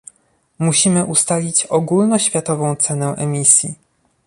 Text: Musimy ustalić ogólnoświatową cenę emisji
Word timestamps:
Musimy 0.59 1.05
ustalić 1.05 1.65
ogólnoświatową 1.65 2.75
cenę 2.75 3.15
emisji 3.17 3.75